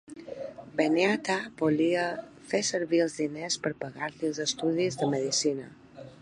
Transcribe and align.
Beneatha 0.77 1.35
volia 1.59 2.05
fer 2.53 2.63
servir 2.71 3.03
els 3.05 3.19
diners 3.23 3.59
per 3.67 3.73
pagar-li 3.85 4.27
els 4.31 4.41
estudis 4.49 4.99
de 5.03 5.13
medicina. 5.15 5.71